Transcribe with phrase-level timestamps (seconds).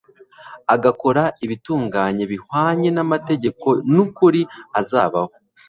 [0.75, 4.41] agakora ibitunganye bihwanye n'amategeko n'ukuri
[4.79, 5.31] azabaho